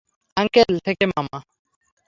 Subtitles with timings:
[0.37, 1.37] Uncle থেকে মামা।